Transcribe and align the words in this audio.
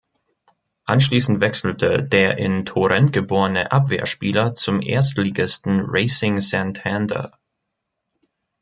Anschließend 0.85 1.41
wechselte 1.41 2.03
der 2.03 2.39
in 2.39 2.65
Torrent 2.65 3.13
geborene 3.13 3.71
Abwehrspieler 3.71 4.55
zum 4.55 4.81
Erstligisten 4.81 5.79
Racing 5.79 6.39
Santander. 6.41 7.37